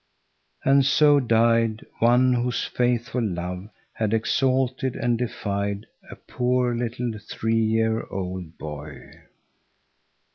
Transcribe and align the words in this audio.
And 0.65 0.83
so 0.83 1.19
died 1.19 1.85
one 1.99 2.33
whose 2.33 2.65
faithful 2.65 3.21
love 3.21 3.69
had 3.93 4.15
exalted 4.15 4.95
and 4.95 5.19
deified 5.19 5.85
a 6.09 6.15
poor 6.15 6.73
little 6.75 7.11
three 7.29 7.61
year 7.63 8.07
old 8.09 8.57
boy. 8.57 9.19